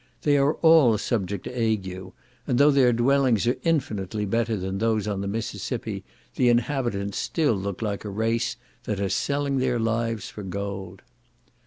—They 0.23 0.35
are 0.39 0.55
all 0.63 0.97
subject 0.97 1.43
to 1.43 1.51
ague, 1.55 1.87
and 2.47 2.57
though 2.57 2.71
their 2.71 2.91
dwellings 2.91 3.45
are 3.45 3.57
infinitely 3.61 4.25
better 4.25 4.57
than 4.57 4.79
those 4.79 5.07
on 5.07 5.21
the 5.21 5.27
Mississippi, 5.27 6.03
the 6.37 6.49
inhabitants 6.49 7.19
still 7.19 7.53
look 7.53 7.83
like 7.83 8.03
a 8.03 8.09
race 8.09 8.55
that 8.85 8.99
are 8.99 9.09
selling 9.09 9.59
their 9.59 9.77
lives 9.77 10.27
for 10.27 10.41
gold. 10.41 11.03